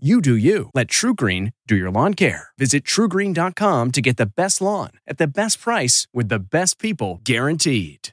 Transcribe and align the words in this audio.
You 0.00 0.20
do 0.20 0.36
you. 0.36 0.70
Let 0.74 0.86
TruGreen 0.86 1.54
do 1.66 1.74
your 1.74 1.90
lawn 1.90 2.14
care. 2.14 2.50
Visit 2.56 2.84
trugreen.com 2.84 3.90
to 3.90 4.00
get 4.00 4.16
the 4.16 4.26
best 4.26 4.60
lawn 4.60 4.90
at 5.08 5.18
the 5.18 5.26
best 5.26 5.60
price 5.60 6.06
with 6.14 6.28
the 6.28 6.38
best 6.38 6.78
people 6.78 7.20
guaranteed. 7.24 8.10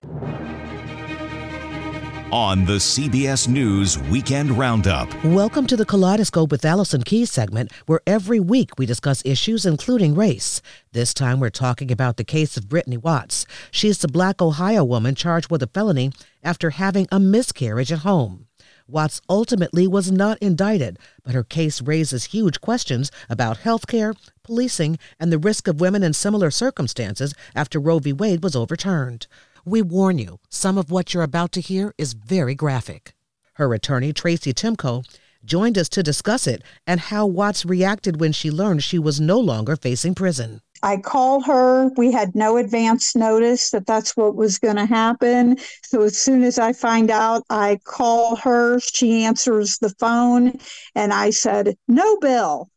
On 2.31 2.65
the 2.65 2.77
CBS 2.77 3.47
News 3.47 3.99
Weekend 4.09 4.49
Roundup. 4.57 5.07
Welcome 5.23 5.67
to 5.67 5.77
the 5.77 5.85
Kaleidoscope 5.85 6.49
with 6.49 6.65
Allison 6.65 7.03
Keyes 7.03 7.31
segment, 7.31 7.71
where 7.85 8.01
every 8.07 8.39
week 8.39 8.79
we 8.79 8.87
discuss 8.87 9.21
issues 9.23 9.63
including 9.63 10.15
race. 10.15 10.63
This 10.91 11.13
time 11.13 11.39
we're 11.39 11.51
talking 11.51 11.91
about 11.91 12.17
the 12.17 12.23
case 12.23 12.57
of 12.57 12.67
Brittany 12.67 12.97
Watts. 12.97 13.45
She's 13.69 13.99
the 13.99 14.07
black 14.07 14.41
Ohio 14.41 14.83
woman 14.83 15.13
charged 15.13 15.51
with 15.51 15.61
a 15.61 15.67
felony 15.67 16.11
after 16.43 16.71
having 16.71 17.07
a 17.11 17.19
miscarriage 17.19 17.91
at 17.91 17.99
home. 17.99 18.44
Watts 18.87 19.19
ultimately 19.27 19.87
was 19.87 20.11
not 20.11 20.37
indicted, 20.39 20.99
but 21.23 21.33
her 21.33 21.43
case 21.43 21.81
raises 21.81 22.25
huge 22.25 22.61
questions 22.61 23.11
about 23.29 23.57
health 23.57 23.87
care, 23.87 24.13
policing, 24.43 24.99
and 25.19 25.31
the 25.31 25.39
risk 25.39 25.67
of 25.67 25.81
women 25.81 26.03
in 26.03 26.13
similar 26.13 26.51
circumstances 26.51 27.33
after 27.55 27.79
Roe 27.79 27.97
v. 27.97 28.13
Wade 28.13 28.43
was 28.43 28.55
overturned. 28.55 29.25
We 29.65 29.81
warn 29.81 30.19
you, 30.19 30.39
some 30.49 30.77
of 30.77 30.91
what 30.91 31.13
you're 31.13 31.23
about 31.23 31.51
to 31.53 31.61
hear 31.61 31.93
is 31.97 32.13
very 32.13 32.53
graphic. 32.53 33.15
Her 33.53 33.73
attorney, 33.73 34.13
Traci 34.13 34.53
Timko, 34.53 35.03
joined 35.43 35.79
us 35.79 35.89
to 35.89 36.03
discuss 36.03 36.45
it 36.45 36.61
and 36.85 36.99
how 36.99 37.25
Watts 37.25 37.65
reacted 37.65 38.19
when 38.19 38.31
she 38.31 38.51
learned 38.51 38.83
she 38.83 38.99
was 38.99 39.19
no 39.19 39.39
longer 39.39 39.75
facing 39.75 40.13
prison. 40.13 40.61
I 40.85 40.97
called 40.97 41.47
her. 41.47 41.89
We 41.97 42.11
had 42.11 42.35
no 42.35 42.57
advance 42.57 43.15
notice 43.15 43.71
that 43.71 43.87
that's 43.87 44.15
what 44.15 44.35
was 44.35 44.59
going 44.59 44.75
to 44.75 44.85
happen. 44.85 45.57
So 45.83 46.03
as 46.03 46.15
soon 46.15 46.43
as 46.43 46.59
I 46.59 46.73
find 46.73 47.09
out, 47.09 47.41
I 47.49 47.79
call 47.85 48.35
her. 48.35 48.79
She 48.79 49.23
answers 49.23 49.79
the 49.79 49.89
phone, 49.97 50.59
and 50.93 51.11
I 51.11 51.31
said, 51.31 51.75
No 51.87 52.17
bill. 52.17 52.69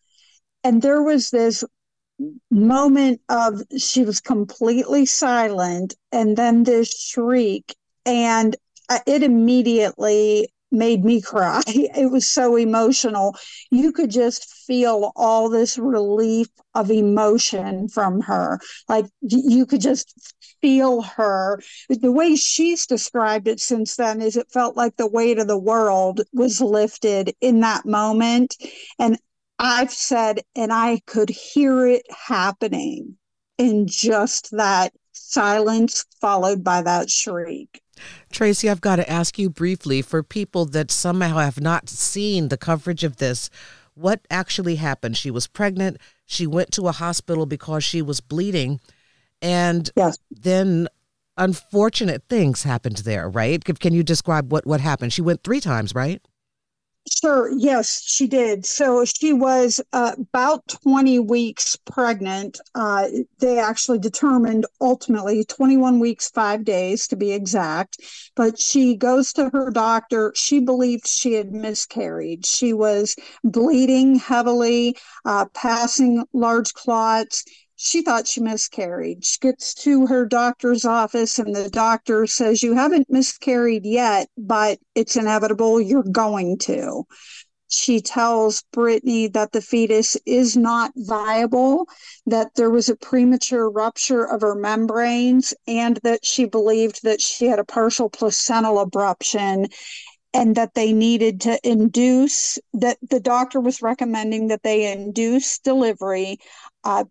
And 0.64 0.80
there 0.80 1.02
was 1.02 1.28
this 1.28 1.62
moment 2.50 3.20
of 3.28 3.60
she 3.76 4.06
was 4.06 4.22
completely 4.22 5.04
silent, 5.04 5.94
and 6.10 6.34
then 6.34 6.64
this 6.64 6.88
shriek. 6.98 7.76
And 8.06 8.56
uh, 8.88 9.00
it 9.06 9.22
immediately 9.22 10.48
made 10.70 11.04
me 11.04 11.20
cry. 11.20 11.62
It 11.66 12.10
was 12.10 12.28
so 12.28 12.56
emotional. 12.56 13.36
You 13.70 13.92
could 13.92 14.10
just 14.10 14.52
feel 14.66 15.12
all 15.16 15.48
this 15.48 15.78
relief 15.78 16.48
of 16.74 16.90
emotion 16.90 17.88
from 17.88 18.20
her. 18.22 18.60
Like 18.88 19.06
you 19.22 19.66
could 19.66 19.80
just 19.80 20.34
feel 20.60 21.02
her. 21.02 21.60
The 21.88 22.12
way 22.12 22.36
she's 22.36 22.86
described 22.86 23.48
it 23.48 23.60
since 23.60 23.96
then 23.96 24.20
is 24.20 24.36
it 24.36 24.50
felt 24.52 24.76
like 24.76 24.96
the 24.96 25.06
weight 25.06 25.38
of 25.38 25.48
the 25.48 25.58
world 25.58 26.20
was 26.32 26.60
lifted 26.60 27.34
in 27.40 27.60
that 27.60 27.86
moment. 27.86 28.56
And 28.98 29.18
I've 29.58 29.92
said, 29.92 30.40
and 30.54 30.72
I 30.72 31.00
could 31.06 31.30
hear 31.30 31.86
it 31.86 32.06
happening 32.10 33.16
in 33.56 33.86
just 33.88 34.50
that 34.52 34.92
silence 35.12 36.04
followed 36.20 36.62
by 36.62 36.82
that 36.82 37.10
shriek. 37.10 37.82
Traci, 38.32 38.70
I've 38.70 38.80
got 38.80 38.96
to 38.96 39.10
ask 39.10 39.38
you 39.38 39.50
briefly 39.50 40.02
for 40.02 40.22
people 40.22 40.64
that 40.66 40.90
somehow 40.90 41.38
have 41.38 41.60
not 41.60 41.88
seen 41.88 42.48
the 42.48 42.56
coverage 42.56 43.04
of 43.04 43.16
this, 43.16 43.50
what 43.94 44.20
actually 44.30 44.76
happened? 44.76 45.16
She 45.16 45.30
was 45.30 45.46
pregnant. 45.46 45.98
She 46.24 46.46
went 46.46 46.72
to 46.72 46.88
a 46.88 46.92
hospital 46.92 47.46
because 47.46 47.82
she 47.82 48.00
was 48.00 48.20
bleeding. 48.20 48.80
And 49.42 49.90
yes. 49.96 50.18
then 50.30 50.88
unfortunate 51.36 52.24
things 52.28 52.62
happened 52.62 52.98
there, 52.98 53.28
right? 53.28 53.64
Can 53.64 53.94
you 53.94 54.02
describe 54.02 54.52
what, 54.52 54.66
what 54.66 54.80
happened? 54.80 55.12
She 55.12 55.22
went 55.22 55.42
three 55.42 55.60
times, 55.60 55.94
right? 55.94 56.20
Sure. 57.10 57.50
Yes, 57.56 58.02
she 58.04 58.26
did. 58.26 58.66
So 58.66 59.04
she 59.04 59.32
was 59.32 59.80
uh, 59.92 60.14
about 60.18 60.68
20 60.68 61.18
weeks 61.18 61.76
pregnant. 61.76 62.60
Uh, 62.74 63.06
they 63.38 63.58
actually 63.58 63.98
determined 63.98 64.66
ultimately 64.80 65.44
21 65.44 66.00
weeks, 66.00 66.28
five 66.30 66.64
days 66.64 67.08
to 67.08 67.16
be 67.16 67.32
exact. 67.32 67.98
But 68.36 68.58
she 68.60 68.94
goes 68.96 69.32
to 69.34 69.48
her 69.50 69.70
doctor. 69.70 70.32
She 70.36 70.60
believed 70.60 71.06
she 71.06 71.32
had 71.34 71.52
miscarried. 71.52 72.44
She 72.44 72.72
was 72.72 73.16
bleeding 73.42 74.16
heavily, 74.16 74.96
uh, 75.24 75.46
passing 75.54 76.24
large 76.32 76.74
clots 76.74 77.44
she 77.80 78.02
thought 78.02 78.26
she 78.26 78.40
miscarried. 78.40 79.24
She 79.24 79.38
gets 79.38 79.72
to 79.84 80.06
her 80.06 80.26
doctor's 80.26 80.84
office, 80.84 81.38
and 81.38 81.54
the 81.54 81.70
doctor 81.70 82.26
says, 82.26 82.60
You 82.60 82.74
haven't 82.74 83.08
miscarried 83.08 83.86
yet, 83.86 84.28
but 84.36 84.80
it's 84.96 85.14
inevitable 85.14 85.80
you're 85.80 86.02
going 86.02 86.58
to. 86.62 87.04
She 87.68 88.00
tells 88.00 88.64
Brittany 88.72 89.28
that 89.28 89.52
the 89.52 89.60
fetus 89.60 90.16
is 90.26 90.56
not 90.56 90.90
viable, 90.96 91.86
that 92.26 92.48
there 92.56 92.70
was 92.70 92.88
a 92.88 92.96
premature 92.96 93.70
rupture 93.70 94.24
of 94.24 94.40
her 94.40 94.56
membranes, 94.56 95.54
and 95.68 96.00
that 96.02 96.24
she 96.24 96.46
believed 96.46 97.04
that 97.04 97.20
she 97.20 97.46
had 97.46 97.60
a 97.60 97.64
partial 97.64 98.10
placental 98.10 98.84
abruption 98.84 99.72
and 100.34 100.56
that 100.56 100.74
they 100.74 100.92
needed 100.92 101.42
to 101.42 101.60
induce 101.62 102.58
that 102.74 102.98
the 103.08 103.20
doctor 103.20 103.60
was 103.60 103.82
recommending 103.82 104.48
that 104.48 104.64
they 104.64 104.90
induce 104.90 105.60
delivery 105.60 106.38
uh, 106.82 107.04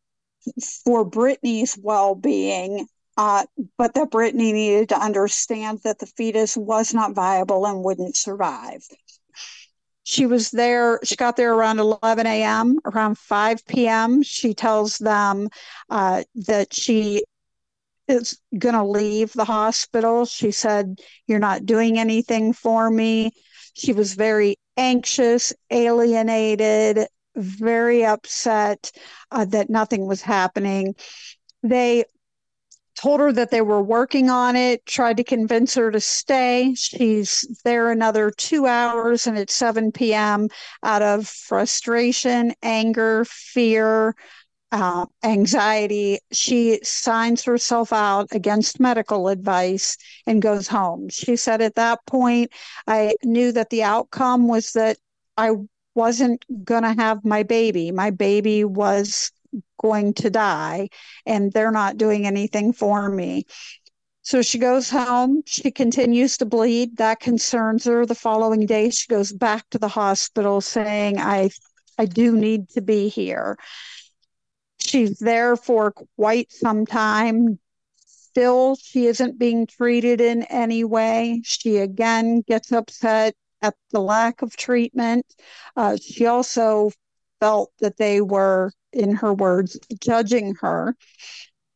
for 0.84 1.06
Brittany's 1.06 1.78
well 1.82 2.16
being, 2.16 2.88
uh, 3.18 3.46
but 3.78 3.94
that 3.96 4.12
Brittany 4.12 4.54
needed 4.54 4.90
to 4.90 5.00
understand 5.00 5.80
that 5.84 6.00
the 6.00 6.06
fetus 6.06 6.56
was 6.56 6.94
not 6.94 7.14
viable 7.14 7.66
and 7.66 7.84
wouldn't 7.84 8.16
survive. 8.16 8.84
She 10.04 10.26
was 10.26 10.52
there, 10.52 11.00
she 11.04 11.16
got 11.18 11.36
there 11.36 11.54
around 11.54 11.80
11 11.80 12.26
a.m. 12.26 12.80
Around 12.86 13.18
5 13.18 13.66
p.m., 13.66 14.24
she 14.24 14.54
tells 14.54 14.98
them 14.98 15.50
uh, 15.90 16.24
that 16.48 16.74
she 16.74 17.24
is 18.08 18.40
going 18.58 18.76
to 18.76 18.86
leave 18.86 19.34
the 19.34 19.46
hospital. 19.46 20.26
She 20.26 20.52
said, 20.52 21.00
You're 21.28 21.40
not 21.40 21.66
doing 21.66 22.00
anything 22.00 22.54
for 22.54 22.90
me. 22.90 23.32
She 23.74 23.94
was 23.94 24.14
very 24.14 24.56
anxious, 24.78 25.54
alienated, 25.70 27.08
very 27.38 28.06
upset 28.06 28.92
uh, 29.32 29.46
that 29.46 29.70
nothing 29.70 30.08
was 30.08 30.22
happening. 30.22 30.96
They 31.64 32.06
told 32.98 33.20
her 33.20 33.32
that 33.32 33.52
they 33.52 33.62
were 33.62 33.82
working 33.82 34.30
on 34.30 34.56
it, 34.56 34.86
tried 34.86 35.18
to 35.18 35.24
convince 35.24 35.76
her 35.76 35.92
to 35.92 36.00
stay. 36.00 36.74
She's 36.76 37.46
there 37.64 37.92
another 37.92 38.32
two 38.32 38.66
hours 38.66 39.28
and 39.28 39.38
it's 39.38 39.54
7 39.54 39.92
p.m. 39.92 40.50
out 40.84 41.02
of 41.02 41.28
frustration, 41.28 42.54
anger, 42.64 43.24
fear, 43.26 44.16
uh, 44.72 45.06
anxiety. 45.24 46.20
She 46.32 46.80
signs 46.84 47.44
herself 47.44 47.94
out 47.94 48.28
against 48.32 48.80
medical 48.80 49.28
advice 49.28 49.98
and 50.26 50.42
goes 50.42 50.68
home. 50.68 51.10
She 51.10 51.36
said, 51.36 51.62
At 51.62 51.76
that 51.76 52.00
point, 52.06 52.52
I 52.88 53.16
knew 53.24 53.52
that 53.52 53.70
the 53.70 53.84
outcome 53.84 54.48
was 54.48 54.74
that 54.74 54.98
I 55.38 55.52
wasn't 55.98 56.46
going 56.64 56.84
to 56.84 56.94
have 56.94 57.26
my 57.26 57.44
baby. 57.44 57.92
My 57.92 58.12
baby 58.12 58.64
was 58.64 59.32
going 59.82 60.14
to 60.14 60.30
die, 60.30 60.90
and 61.26 61.52
they're 61.52 61.72
not 61.72 61.98
doing 61.98 62.28
anything 62.28 62.72
for 62.72 63.10
me. 63.10 63.46
So 64.22 64.42
she 64.42 64.60
goes 64.60 64.90
home. 64.90 65.42
She 65.46 65.72
continues 65.72 66.38
to 66.38 66.46
bleed. 66.46 66.98
That 66.98 67.20
concerns 67.20 67.86
her. 67.86 68.06
The 68.06 68.14
following 68.14 68.66
day, 68.66 68.90
she 68.92 69.08
goes 69.08 69.32
back 69.32 69.64
to 69.72 69.80
the 69.80 69.88
hospital 69.88 70.62
saying, 70.62 71.18
I, 71.18 71.50
I 71.98 72.06
do 72.06 72.36
need 72.36 72.70
to 72.72 72.82
be 72.82 73.10
here. 73.10 73.58
She's 74.80 75.18
there 75.18 75.56
for 75.56 75.94
quite 76.18 76.52
some 76.52 76.86
time. 76.86 77.58
Still, 78.06 78.76
she 78.76 79.08
isn't 79.08 79.40
being 79.40 79.66
treated 79.66 80.22
in 80.22 80.44
any 80.44 80.84
way. 80.84 81.42
She 81.44 81.78
again 81.78 82.42
gets 82.42 82.72
upset, 82.72 83.34
at 83.62 83.76
the 83.92 84.00
lack 84.00 84.42
of 84.42 84.56
treatment. 84.56 85.26
Uh, 85.76 85.98
she 85.98 86.26
also 86.26 86.92
felt 87.40 87.72
that 87.80 87.98
they 87.98 88.22
were, 88.22 88.72
in 88.94 89.16
her 89.16 89.34
words, 89.34 89.80
judging 90.00 90.56
her. 90.62 90.96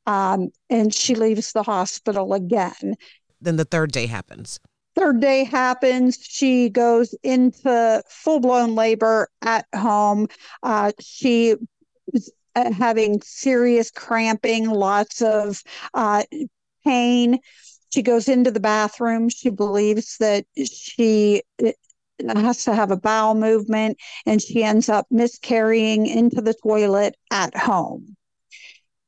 Um, 0.06 0.50
and 0.70 0.94
she 0.94 1.16
leaves 1.16 1.52
the 1.52 1.64
hospital 1.64 2.34
again. 2.34 2.96
Then 3.40 3.56
the 3.56 3.66
third 3.66 3.92
day 3.92 4.08
happens. 4.08 4.60
Third 4.96 5.22
day 5.22 5.46
happens. 5.46 6.18
She 6.22 6.70
goes 6.70 7.16
into 7.24 8.04
full 8.10 8.40
blown 8.40 8.76
labor 8.76 9.30
at 9.42 9.66
home. 9.74 10.28
Uh, 10.64 10.92
she 11.00 11.56
was 12.12 12.32
uh, 12.56 12.74
having 12.74 13.22
serious 13.22 13.90
cramping, 13.90 14.70
lots 14.70 15.22
of 15.22 15.64
uh, 15.94 16.24
pain. 16.84 17.40
She 17.94 18.02
goes 18.02 18.28
into 18.28 18.52
the 18.52 18.60
bathroom. 18.60 19.30
She 19.30 19.50
believes 19.50 20.18
that 20.18 20.46
she 20.56 21.44
uh, 21.64 21.72
has 22.36 22.64
to 22.66 22.74
have 22.74 22.92
a 22.92 22.98
bowel 22.98 23.36
movement, 23.36 23.98
and 24.26 24.42
she 24.42 24.64
ends 24.64 24.90
up 24.90 25.08
miscarrying 25.12 26.08
into 26.08 26.42
the 26.42 26.54
toilet 26.54 27.16
at 27.32 27.56
home. 27.56 28.16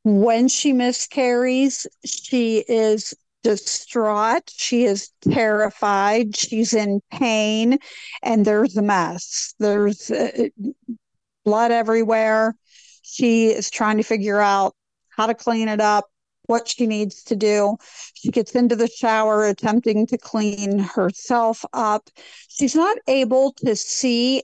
When 0.04 0.50
she 0.50 0.74
miscarries, 0.74 1.88
she 2.06 2.58
is 2.68 3.14
distraught. 3.44 4.52
She 4.54 4.84
is 4.86 5.12
terrified. 5.22 6.36
She's 6.36 6.74
in 6.74 7.02
pain, 7.12 7.78
and 8.22 8.46
there's 8.46 8.76
a 8.76 8.82
mess. 8.82 9.54
There's 9.60 10.12
uh, 10.12 10.50
blood 11.46 11.72
everywhere. 11.72 12.56
She 13.02 13.48
is 13.48 13.70
trying 13.70 13.98
to 13.98 14.04
figure 14.04 14.40
out 14.40 14.76
how 15.10 15.28
to 15.28 15.34
clean 15.36 15.68
it 15.68 15.80
up, 15.80 16.06
what 16.46 16.68
she 16.68 16.88
needs 16.88 17.24
to 17.24 17.36
do. 17.36 17.78
She 18.14 18.32
gets 18.32 18.56
into 18.56 18.76
the 18.76 18.88
shower 18.88 19.46
attempting 19.46 20.08
to 20.08 20.18
clean 20.18 20.80
herself 20.80 21.64
up. 21.74 22.10
She's 22.48 22.76
not 22.76 22.98
able 23.08 23.54
to 23.66 23.76
see 23.76 24.44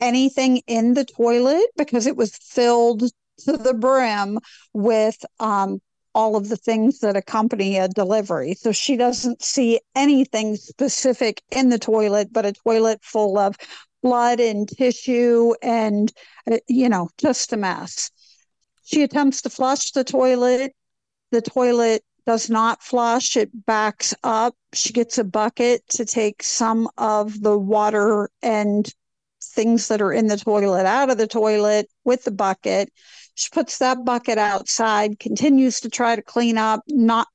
anything 0.00 0.58
in 0.66 0.94
the 0.94 1.04
toilet 1.04 1.66
because 1.76 2.06
it 2.06 2.16
was 2.16 2.36
filled 2.36 3.02
to 3.44 3.56
the 3.56 3.74
brim 3.74 4.38
with 4.72 5.24
um, 5.40 5.80
all 6.14 6.36
of 6.36 6.48
the 6.48 6.56
things 6.56 7.00
that 7.00 7.16
accompany 7.16 7.76
a 7.76 7.88
delivery. 7.88 8.54
So 8.54 8.72
she 8.72 8.96
doesn't 8.96 9.42
see 9.42 9.80
anything 9.94 10.56
specific 10.56 11.42
in 11.50 11.68
the 11.68 11.78
toilet, 11.78 12.32
but 12.32 12.46
a 12.46 12.52
toilet 12.52 13.00
full 13.02 13.38
of 13.38 13.56
blood 14.02 14.40
and 14.40 14.68
tissue 14.68 15.52
and, 15.62 16.12
uh, 16.50 16.58
you 16.68 16.88
know, 16.88 17.10
just 17.18 17.52
a 17.52 17.56
mess. 17.56 18.10
She 18.84 19.02
attempts 19.02 19.42
to 19.42 19.50
flush 19.50 19.92
the 19.92 20.04
toilet. 20.04 20.72
The 21.30 21.42
toilet 21.42 22.02
does 22.26 22.50
not 22.50 22.82
flush, 22.82 23.36
it 23.36 23.50
backs 23.66 24.14
up. 24.22 24.54
She 24.72 24.92
gets 24.92 25.18
a 25.18 25.24
bucket 25.24 25.88
to 25.90 26.04
take 26.04 26.42
some 26.42 26.88
of 26.98 27.40
the 27.40 27.58
water 27.58 28.30
and 28.42 28.92
things 29.42 29.88
that 29.88 30.02
are 30.02 30.12
in 30.12 30.26
the 30.26 30.36
toilet 30.36 30.86
out 30.86 31.10
of 31.10 31.18
the 31.18 31.26
toilet 31.26 31.88
with 32.04 32.24
the 32.24 32.30
bucket. 32.30 32.92
She 33.34 33.48
puts 33.50 33.78
that 33.78 34.04
bucket 34.04 34.38
outside, 34.38 35.18
continues 35.18 35.80
to 35.80 35.88
try 35.88 36.14
to 36.14 36.22
clean 36.22 36.58
up, 36.58 36.82
not 36.88 37.26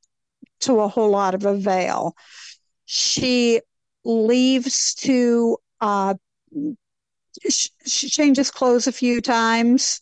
to 0.62 0.80
a 0.80 0.88
whole 0.88 1.10
lot 1.10 1.34
of 1.34 1.46
avail. 1.46 2.16
She 2.86 3.62
leaves 4.04 4.94
to, 4.96 5.58
uh, 5.82 6.16
she 7.50 8.10
changes 8.10 8.52
clothes 8.52 8.88
a 8.88 8.92
few 8.92 9.20
times. 9.20 10.02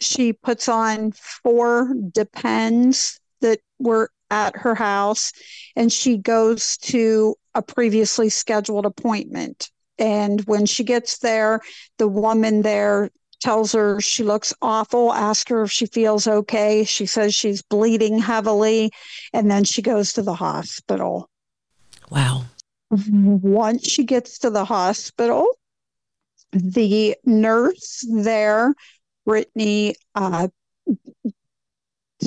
She 0.00 0.32
puts 0.32 0.68
on 0.68 1.12
four 1.12 1.94
depends 2.12 3.20
that 3.40 3.60
were 3.78 4.10
at 4.30 4.56
her 4.56 4.74
house 4.74 5.32
and 5.76 5.92
she 5.92 6.16
goes 6.16 6.78
to 6.78 7.36
a 7.54 7.62
previously 7.62 8.28
scheduled 8.28 8.86
appointment. 8.86 9.70
And 9.98 10.40
when 10.46 10.66
she 10.66 10.84
gets 10.84 11.18
there, 11.18 11.60
the 11.98 12.08
woman 12.08 12.62
there 12.62 13.10
tells 13.40 13.72
her 13.72 14.00
she 14.00 14.22
looks 14.22 14.54
awful, 14.62 15.12
asks 15.12 15.50
her 15.50 15.64
if 15.64 15.70
she 15.70 15.86
feels 15.86 16.26
okay. 16.26 16.84
She 16.84 17.06
says 17.06 17.34
she's 17.34 17.60
bleeding 17.60 18.18
heavily, 18.18 18.92
and 19.32 19.50
then 19.50 19.64
she 19.64 19.82
goes 19.82 20.12
to 20.14 20.22
the 20.22 20.34
hospital. 20.34 21.28
Wow. 22.08 22.44
Once 22.90 23.88
she 23.88 24.04
gets 24.04 24.38
to 24.40 24.50
the 24.50 24.64
hospital, 24.64 25.46
the 26.52 27.16
nurse 27.24 28.06
there, 28.08 28.74
Brittany, 29.24 29.94
uh, 30.14 30.48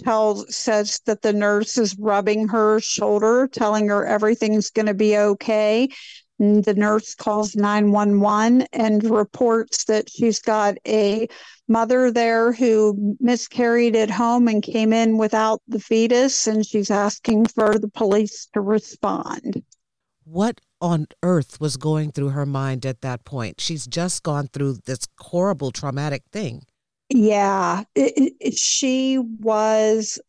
tells 0.03 0.53
says 0.55 0.99
that 1.05 1.21
the 1.21 1.33
nurse 1.33 1.77
is 1.77 1.97
rubbing 1.97 2.47
her 2.47 2.79
shoulder, 2.79 3.47
telling 3.47 3.87
her 3.87 4.05
everything's 4.05 4.69
going 4.69 4.85
to 4.85 4.93
be 4.93 5.17
okay. 5.17 5.89
The 6.37 6.73
nurse 6.75 7.15
calls 7.15 7.55
911 7.55 8.67
and 8.73 9.03
reports 9.05 9.85
that 9.85 10.09
she's 10.09 10.39
got 10.39 10.77
a 10.85 11.29
mother 11.69 12.11
there 12.11 12.51
who 12.51 13.15
miscarried 13.21 13.95
at 13.95 14.11
home 14.11 14.49
and 14.49 14.61
came 14.61 14.91
in 14.91 15.17
without 15.17 15.61
the 15.67 15.79
fetus, 15.79 16.45
and 16.45 16.65
she's 16.65 16.91
asking 16.91 17.45
for 17.45 17.79
the 17.79 17.87
police 17.87 18.49
to 18.53 18.59
respond. 18.59 19.63
What 20.25 20.59
on 20.81 21.07
earth 21.23 21.61
was 21.61 21.77
going 21.77 22.11
through 22.11 22.29
her 22.29 22.45
mind 22.45 22.85
at 22.85 22.99
that 23.01 23.23
point? 23.23 23.61
She's 23.61 23.87
just 23.87 24.21
gone 24.21 24.49
through 24.51 24.79
this 24.85 25.07
horrible 25.17 25.71
traumatic 25.71 26.23
thing. 26.33 26.63
Yeah, 27.09 27.83
it, 27.93 28.33
it, 28.39 28.57
she 28.57 29.17
was 29.19 30.19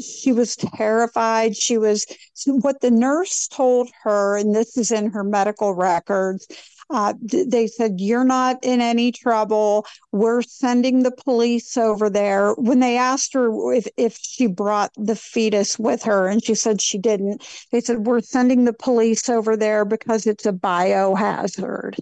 she 0.00 0.32
was 0.32 0.56
terrified. 0.56 1.56
She 1.56 1.76
was 1.78 2.06
what 2.46 2.80
the 2.80 2.90
nurse 2.90 3.48
told 3.48 3.90
her, 4.04 4.36
and 4.36 4.54
this 4.54 4.76
is 4.76 4.90
in 4.90 5.10
her 5.10 5.24
medical 5.24 5.74
records. 5.74 6.46
Uh, 6.88 7.14
they 7.22 7.66
said, 7.66 8.00
You're 8.00 8.24
not 8.24 8.58
in 8.62 8.80
any 8.80 9.12
trouble. 9.12 9.86
We're 10.12 10.42
sending 10.42 11.02
the 11.02 11.12
police 11.12 11.76
over 11.76 12.10
there. 12.10 12.52
When 12.54 12.80
they 12.80 12.96
asked 12.96 13.34
her 13.34 13.72
if, 13.72 13.86
if 13.96 14.18
she 14.20 14.46
brought 14.46 14.90
the 14.96 15.16
fetus 15.16 15.78
with 15.78 16.02
her, 16.04 16.26
and 16.28 16.44
she 16.44 16.54
said 16.54 16.80
she 16.80 16.98
didn't, 16.98 17.46
they 17.70 17.80
said, 17.80 18.06
We're 18.06 18.20
sending 18.20 18.64
the 18.64 18.72
police 18.72 19.28
over 19.28 19.56
there 19.56 19.84
because 19.84 20.26
it's 20.26 20.46
a 20.46 20.52
biohazard. 20.52 21.98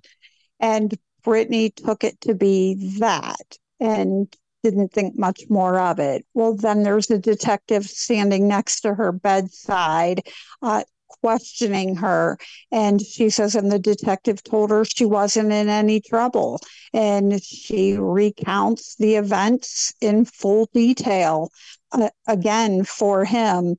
And 0.60 0.94
Brittany 1.28 1.68
took 1.68 2.04
it 2.04 2.18
to 2.22 2.34
be 2.34 2.96
that. 3.00 3.58
And 3.78 4.34
didn't 4.62 4.92
think 4.92 5.16
much 5.16 5.42
more 5.48 5.78
of 5.78 5.98
it. 5.98 6.24
Well, 6.34 6.54
then 6.54 6.82
there's 6.82 7.10
a 7.10 7.18
detective 7.18 7.84
standing 7.84 8.48
next 8.48 8.80
to 8.80 8.94
her 8.94 9.12
bedside, 9.12 10.26
uh, 10.62 10.82
questioning 11.06 11.94
her. 11.96 12.38
And 12.72 13.00
she 13.00 13.30
says, 13.30 13.54
and 13.54 13.70
the 13.70 13.78
detective 13.78 14.42
told 14.42 14.70
her 14.70 14.84
she 14.84 15.04
wasn't 15.04 15.52
in 15.52 15.68
any 15.68 16.00
trouble. 16.00 16.60
And 16.92 17.42
she 17.42 17.96
recounts 17.96 18.96
the 18.96 19.14
events 19.14 19.94
in 20.00 20.24
full 20.24 20.68
detail 20.74 21.50
uh, 21.92 22.10
again 22.26 22.84
for 22.84 23.24
him. 23.24 23.76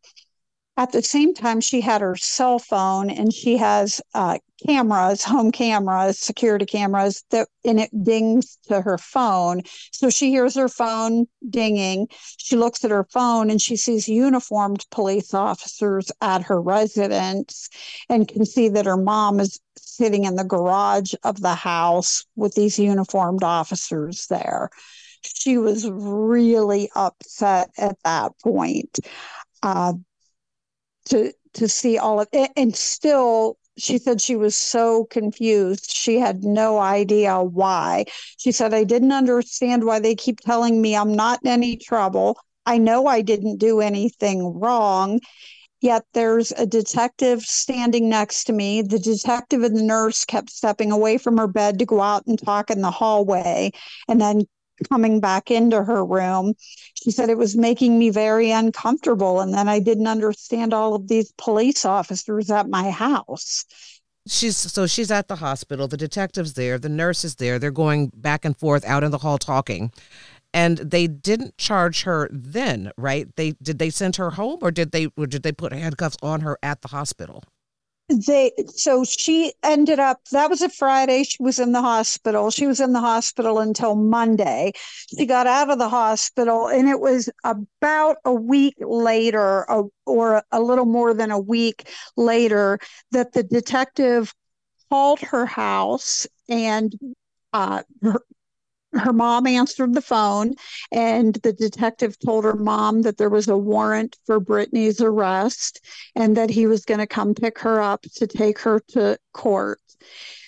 At 0.80 0.94
the 0.94 1.04
same 1.04 1.34
time, 1.34 1.60
she 1.60 1.82
had 1.82 2.00
her 2.00 2.16
cell 2.16 2.58
phone 2.58 3.10
and 3.10 3.34
she 3.34 3.58
has 3.58 4.00
uh, 4.14 4.38
cameras, 4.66 5.26
home 5.26 5.52
cameras, 5.52 6.18
security 6.18 6.66
cameras 6.66 7.26
that 7.32 7.50
and 7.66 7.82
it 7.82 7.90
dings 8.02 8.58
to 8.70 8.80
her 8.80 8.98
phone. 8.98 9.64
So 9.92 10.10
she 10.10 10.30
hears 10.30 10.56
her 10.56 10.70
phone 10.70 11.28
dinging. 11.50 12.08
She 12.38 12.56
looks 12.56 12.86
at 12.86 12.92
her 12.92 13.04
phone 13.04 13.50
and 13.50 13.62
she 13.62 13.76
sees 13.76 14.08
uniformed 14.08 14.86
police 14.90 15.34
officers 15.34 16.14
at 16.22 16.44
her 16.44 16.62
residence 16.62 17.68
and 18.08 18.26
can 18.26 18.46
see 18.46 18.70
that 18.70 18.86
her 18.86 18.96
mom 18.96 19.42
is 19.42 19.60
sitting 19.76 20.24
in 20.24 20.38
the 20.38 20.46
garage 20.46 21.14
of 21.26 21.42
the 21.42 21.56
house 21.56 22.26
with 22.38 22.56
these 22.56 22.80
uniformed 22.80 23.44
officers 23.44 24.28
there. 24.28 24.70
She 25.24 25.58
was 25.58 25.90
really 25.92 26.90
upset 26.96 27.70
at 27.78 27.98
that 28.06 28.32
point. 28.42 28.98
Uh, 29.62 29.94
to 31.10 31.34
to 31.54 31.68
see 31.68 31.98
all 31.98 32.22
of 32.22 32.28
it 32.32 32.52
and 32.56 32.76
still 32.76 33.58
she 33.78 33.98
said 33.98 34.20
she 34.20 34.36
was 34.36 34.58
so 34.58 35.06
confused. 35.06 35.90
She 35.90 36.20
had 36.20 36.44
no 36.44 36.80
idea 36.80 37.42
why. 37.42 38.06
She 38.38 38.52
said 38.52 38.74
i 38.74 38.84
didn't 38.84 39.14
understand 39.14 39.86
why 39.86 40.00
they 40.00 40.16
keep 40.16 40.42
telling 40.42 40.82
me 40.82 40.96
i'm 40.96 41.14
not 41.14 41.40
in 41.44 41.50
any 41.50 41.78
trouble. 41.78 42.38
I 42.66 42.78
know 42.78 43.08
i 43.08 43.22
didn't 43.22 43.58
do 43.58 43.82
anything 43.82 44.60
wrong 44.60 45.20
yet 45.82 46.06
there's 46.14 46.52
a 46.52 46.66
detective 46.66 47.42
standing 47.42 48.10
next 48.10 48.46
to 48.46 48.54
me. 48.54 48.82
The 48.82 49.00
detective 49.00 49.64
and 49.64 49.76
the 49.76 49.84
nurse 49.84 50.26
kept 50.26 50.50
stepping 50.50 50.92
away 50.92 51.18
from 51.18 51.38
her 51.38 51.48
bed 51.48 51.80
to 51.80 51.86
go 51.86 52.02
out 52.02 52.28
and 52.28 52.38
talk 52.38 52.70
in 52.70 52.82
the 52.82 52.92
hallway 52.92 53.72
and 54.08 54.20
then 54.20 54.42
coming 54.88 55.20
back 55.20 55.52
into 55.52 55.84
her 55.84 56.06
room. 56.06 56.54
She 56.94 57.12
said 57.12 57.30
it 57.30 57.38
was 57.38 57.56
making 57.56 57.98
me 57.98 58.10
very 58.10 58.52
uncomfortable. 58.52 59.40
And 59.40 59.54
then 59.54 59.68
I 59.68 59.80
didn't 59.80 60.08
understand 60.08 60.74
all 60.74 60.96
of 60.96 61.08
these 61.08 61.32
police 61.38 61.86
officers 61.86 62.50
at 62.50 62.70
my 62.70 62.90
house. 62.92 63.66
She's 64.28 64.58
so 64.58 64.86
she's 64.86 65.10
at 65.12 65.28
the 65.28 65.38
hospital. 65.38 65.88
The 65.88 65.98
detective's 65.98 66.54
there. 66.54 66.78
The 66.78 66.90
nurse 66.90 67.24
is 67.24 67.36
there. 67.36 67.58
They're 67.58 67.72
going 67.72 68.12
back 68.16 68.46
and 68.46 68.56
forth 68.56 68.86
out 68.86 69.04
in 69.04 69.12
the 69.12 69.18
hall 69.20 69.38
talking. 69.38 69.92
And 70.54 70.78
they 70.80 71.08
didn't 71.08 71.58
charge 71.58 72.04
her 72.04 72.28
then, 72.32 72.92
right? 72.98 73.28
They 73.36 73.52
did 73.62 73.80
they 73.80 73.90
send 73.90 74.16
her 74.18 74.32
home 74.32 74.60
or 74.62 74.72
did 74.72 74.92
they 74.92 75.08
or 75.18 75.26
did 75.26 75.44
they 75.44 75.52
put 75.52 75.74
handcuffs 75.74 76.18
on 76.22 76.42
her 76.42 76.58
at 76.62 76.82
the 76.82 76.90
hospital? 76.90 77.44
They 78.10 78.52
so 78.68 79.04
she 79.04 79.54
ended 79.64 80.00
up 80.00 80.20
that 80.32 80.50
was 80.50 80.62
a 80.62 80.70
friday. 80.70 81.24
She 81.24 81.42
was 81.42 81.60
in 81.60 81.72
the 81.72 81.82
hospital. 81.82 82.52
She 82.52 82.66
was 82.66 82.80
in 82.80 82.94
the 82.94 83.00
hospital 83.00 83.60
until 83.60 83.96
monday. 83.96 84.74
She 85.16 85.26
got 85.26 85.48
out 85.48 85.70
of 85.70 85.78
the 85.78 85.90
hospital 85.90 86.68
and 86.68 86.90
it 86.90 87.00
was 87.00 87.30
about 87.44 88.18
a 88.26 88.34
week 88.34 88.76
later 88.80 89.70
or 90.06 90.44
a 90.52 90.60
little 90.60 90.86
more 90.86 91.14
than 91.14 91.32
a 91.32 91.40
week 91.40 91.88
later 92.18 92.80
that 93.12 93.34
the 93.34 93.44
detective 93.44 94.34
called 94.90 95.20
her 95.20 95.46
house 95.46 96.26
and 96.48 96.96
uh, 97.54 97.84
her 98.94 99.14
mom 99.14 99.46
answered 99.46 99.94
the 99.94 100.02
phone 100.02 100.54
and 100.92 101.36
the 101.36 101.54
detective 101.54 102.18
told 102.20 102.44
her 102.44 102.56
mom 102.56 103.04
that 103.04 103.18
there 103.18 103.30
was 103.30 103.48
a 103.48 103.58
warrant 103.58 104.18
for 104.26 104.40
Brittany's 104.40 105.02
arrest 105.02 105.86
and 106.16 106.36
that 106.38 106.50
he 106.50 106.66
was 106.66 106.86
going 106.86 107.00
to 107.00 107.08
come 107.08 107.34
pick 107.36 107.60
her 107.60 107.82
up 107.82 108.02
to 108.16 108.28
take 108.28 108.60
her 108.60 108.80
to 108.90 109.18
court. 109.34 109.80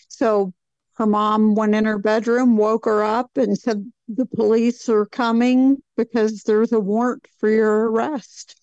So 0.08 0.54
her 0.96 1.06
mom 1.06 1.56
went 1.56 1.76
in 1.76 1.86
her 1.86 1.98
bedroom, 1.98 2.58
woke 2.58 2.86
her 2.86 3.04
up, 3.04 3.38
and 3.38 3.58
said, 3.58 3.92
The 4.08 4.26
police 4.26 4.90
are 4.90 5.06
coming 5.06 5.82
because 5.98 6.44
there's 6.44 6.72
a 6.72 6.80
warrant 6.80 7.28
for 7.40 7.50
your 7.50 7.90
arrest. 7.90 8.56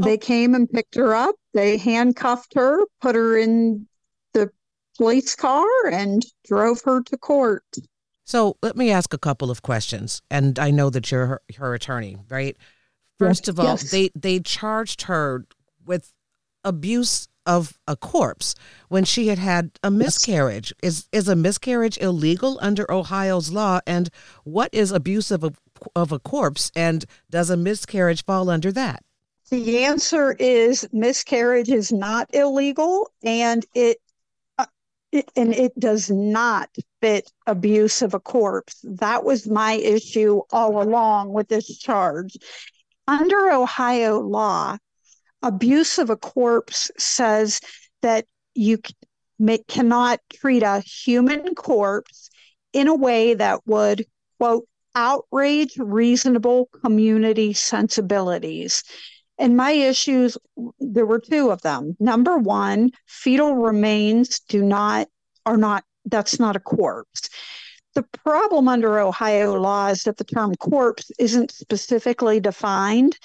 Oh. 0.00 0.04
They 0.04 0.16
came 0.18 0.54
and 0.54 0.70
picked 0.70 0.94
her 0.94 1.14
up. 1.14 1.34
They 1.54 1.76
handcuffed 1.76 2.54
her, 2.54 2.80
put 3.00 3.14
her 3.14 3.36
in 3.36 3.86
the 4.34 4.50
police 4.96 5.34
car, 5.34 5.66
and 5.90 6.24
drove 6.44 6.82
her 6.84 7.02
to 7.02 7.18
court. 7.18 7.64
So 8.28 8.58
let 8.62 8.76
me 8.76 8.90
ask 8.90 9.14
a 9.14 9.18
couple 9.18 9.50
of 9.50 9.62
questions, 9.62 10.20
and 10.30 10.58
I 10.58 10.70
know 10.70 10.90
that 10.90 11.10
you're 11.10 11.24
her, 11.24 11.42
her 11.56 11.72
attorney, 11.72 12.18
right? 12.28 12.58
First 13.18 13.44
yes, 13.44 13.48
of 13.48 13.58
all, 13.58 13.66
yes. 13.66 13.90
they 13.90 14.10
they 14.14 14.38
charged 14.40 15.02
her 15.02 15.46
with 15.86 16.12
abuse 16.62 17.28
of 17.46 17.78
a 17.88 17.96
corpse 17.96 18.54
when 18.90 19.04
she 19.04 19.28
had 19.28 19.38
had 19.38 19.70
a 19.82 19.90
miscarriage. 19.90 20.74
Yes. 20.82 20.92
Is 20.92 21.08
is 21.10 21.28
a 21.28 21.36
miscarriage 21.36 21.96
illegal 21.96 22.58
under 22.60 22.84
Ohio's 22.92 23.50
law? 23.50 23.80
And 23.86 24.10
what 24.44 24.68
is 24.74 24.92
abuse 24.92 25.30
of 25.30 25.42
a 25.42 25.52
of 25.96 26.12
a 26.12 26.18
corpse? 26.18 26.70
And 26.76 27.06
does 27.30 27.48
a 27.48 27.56
miscarriage 27.56 28.26
fall 28.26 28.50
under 28.50 28.70
that? 28.72 29.04
The 29.48 29.84
answer 29.84 30.32
is 30.32 30.86
miscarriage 30.92 31.70
is 31.70 31.90
not 31.90 32.28
illegal, 32.34 33.10
and 33.22 33.64
it 33.74 34.02
and 35.12 35.54
it 35.54 35.78
does 35.78 36.10
not 36.10 36.68
fit 37.00 37.30
abuse 37.46 38.02
of 38.02 38.14
a 38.14 38.20
corpse. 38.20 38.84
That 38.84 39.24
was 39.24 39.48
my 39.48 39.72
issue 39.72 40.42
all 40.50 40.82
along 40.82 41.32
with 41.32 41.48
this 41.48 41.78
charge. 41.78 42.36
Under 43.06 43.50
Ohio 43.50 44.20
law, 44.20 44.76
abuse 45.42 45.98
of 45.98 46.10
a 46.10 46.16
corpse 46.16 46.90
says 46.98 47.60
that 48.02 48.26
you 48.54 48.78
may, 49.38 49.58
cannot 49.68 50.20
treat 50.34 50.62
a 50.62 50.80
human 50.80 51.54
corpse 51.54 52.28
in 52.72 52.88
a 52.88 52.94
way 52.94 53.34
that 53.34 53.60
would, 53.66 54.04
quote, 54.38 54.66
outrage 54.94 55.76
reasonable 55.78 56.66
community 56.82 57.52
sensibilities. 57.52 58.82
And 59.38 59.56
my 59.56 59.70
issues, 59.70 60.36
there 60.80 61.06
were 61.06 61.20
two 61.20 61.50
of 61.50 61.62
them. 61.62 61.96
Number 62.00 62.38
one, 62.38 62.90
fetal 63.06 63.54
remains 63.54 64.40
do 64.40 64.62
not, 64.62 65.08
are 65.46 65.56
not, 65.56 65.84
that's 66.04 66.40
not 66.40 66.56
a 66.56 66.60
corpse. 66.60 67.28
The 67.94 68.02
problem 68.24 68.68
under 68.68 68.98
Ohio 68.98 69.54
law 69.54 69.88
is 69.88 70.02
that 70.04 70.16
the 70.16 70.24
term 70.24 70.54
corpse 70.56 71.10
isn't 71.18 71.52
specifically 71.52 72.40
defined. 72.40 73.16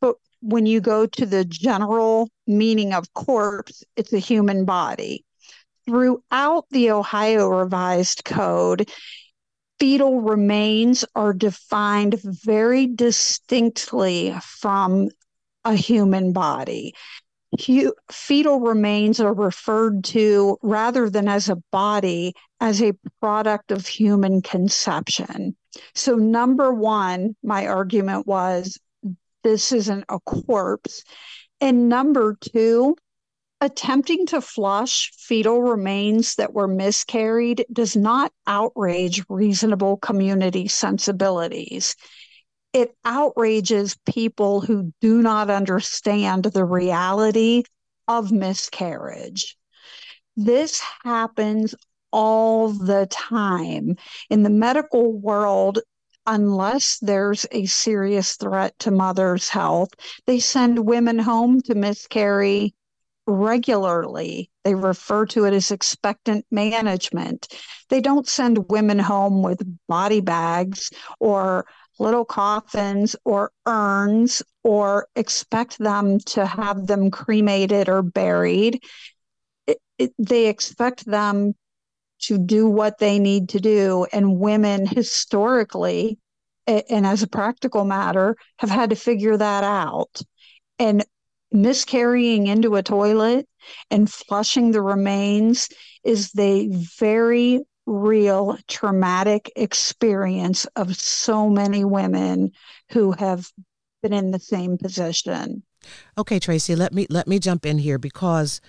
But 0.00 0.16
when 0.40 0.66
you 0.66 0.80
go 0.80 1.06
to 1.06 1.26
the 1.26 1.44
general 1.44 2.30
meaning 2.46 2.92
of 2.92 3.12
corpse, 3.14 3.84
it's 3.96 4.12
a 4.12 4.18
human 4.18 4.64
body. 4.64 5.24
Throughout 5.86 6.66
the 6.70 6.90
Ohio 6.90 7.48
Revised 7.48 8.24
Code, 8.24 8.90
fetal 9.78 10.20
remains 10.20 11.04
are 11.14 11.32
defined 11.32 12.20
very 12.22 12.86
distinctly 12.86 14.34
from 14.42 15.08
a 15.64 15.74
human 15.74 16.32
body. 16.32 16.94
fetal 18.10 18.60
remains 18.60 19.20
are 19.20 19.34
referred 19.34 20.04
to 20.04 20.56
rather 20.62 21.10
than 21.10 21.28
as 21.28 21.48
a 21.48 21.56
body 21.72 22.34
as 22.60 22.82
a 22.82 22.94
product 23.20 23.72
of 23.72 23.86
human 23.86 24.40
conception. 24.40 25.56
So, 25.94 26.14
number 26.16 26.72
one, 26.72 27.36
my 27.42 27.66
argument 27.66 28.26
was 28.26 28.78
this 29.42 29.72
isn't 29.72 30.04
a 30.08 30.20
corpse. 30.20 31.02
And 31.60 31.88
number 31.88 32.36
two, 32.40 32.96
attempting 33.60 34.26
to 34.26 34.40
flush 34.40 35.12
fetal 35.16 35.60
remains 35.62 36.36
that 36.36 36.54
were 36.54 36.68
miscarried 36.68 37.64
does 37.72 37.96
not 37.96 38.32
outrage 38.46 39.22
reasonable 39.28 39.98
community 39.98 40.66
sensibilities 40.68 41.94
it 42.72 42.94
outrages 43.04 43.96
people 44.06 44.60
who 44.60 44.92
do 45.00 45.22
not 45.22 45.50
understand 45.50 46.44
the 46.44 46.64
reality 46.64 47.64
of 48.06 48.32
miscarriage. 48.32 49.56
This 50.36 50.80
happens 51.02 51.74
all 52.12 52.68
the 52.68 53.06
time. 53.10 53.96
In 54.30 54.42
the 54.42 54.50
medical 54.50 55.12
world, 55.12 55.80
unless 56.26 56.98
there's 56.98 57.46
a 57.50 57.66
serious 57.66 58.36
threat 58.36 58.78
to 58.80 58.90
mother's 58.90 59.48
health, 59.48 59.90
they 60.26 60.38
send 60.38 60.86
women 60.86 61.18
home 61.18 61.60
to 61.62 61.74
miscarry 61.74 62.74
regularly. 63.26 64.50
They 64.64 64.74
refer 64.74 65.26
to 65.26 65.44
it 65.44 65.54
as 65.54 65.70
expectant 65.70 66.44
management. 66.50 67.48
They 67.88 68.00
don't 68.00 68.28
send 68.28 68.68
women 68.68 68.98
home 68.98 69.42
with 69.42 69.62
body 69.88 70.20
bags 70.20 70.90
or 71.18 71.66
little 72.00 72.24
coffins 72.24 73.14
or 73.24 73.52
urns 73.66 74.42
or 74.64 75.06
expect 75.14 75.78
them 75.78 76.18
to 76.18 76.46
have 76.46 76.86
them 76.86 77.10
cremated 77.10 77.88
or 77.88 78.02
buried. 78.02 78.82
It, 79.66 79.78
it, 79.98 80.12
they 80.18 80.46
expect 80.46 81.04
them 81.04 81.54
to 82.22 82.38
do 82.38 82.68
what 82.68 82.98
they 82.98 83.18
need 83.18 83.50
to 83.50 83.60
do. 83.60 84.06
And 84.12 84.40
women 84.40 84.86
historically, 84.86 86.18
and 86.66 87.06
as 87.06 87.22
a 87.22 87.28
practical 87.28 87.84
matter, 87.84 88.36
have 88.58 88.70
had 88.70 88.90
to 88.90 88.96
figure 88.96 89.36
that 89.36 89.64
out. 89.64 90.20
And 90.78 91.04
miscarrying 91.52 92.46
into 92.46 92.76
a 92.76 92.82
toilet 92.82 93.48
and 93.90 94.10
flushing 94.10 94.70
the 94.70 94.82
remains 94.82 95.68
is 96.04 96.30
the 96.32 96.68
very 96.98 97.60
real 97.90 98.56
traumatic 98.68 99.50
experience 99.56 100.64
of 100.76 100.96
so 100.96 101.50
many 101.50 101.84
women 101.84 102.52
who 102.92 103.10
have 103.12 103.50
been 104.00 104.12
in 104.12 104.30
the 104.30 104.38
same 104.38 104.78
position. 104.78 105.62
Okay, 106.16 106.38
Traci, 106.38 106.76
let 106.76 106.92
me 106.92 107.06
let 107.10 107.26
me 107.26 107.38
jump 107.38 107.66
in 107.66 107.78
here 107.78 107.98
because 107.98 108.60